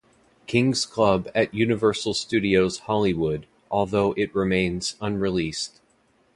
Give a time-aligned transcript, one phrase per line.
[0.47, 5.79] King's Club at Universal Studios Hollywood although it remains unreleased.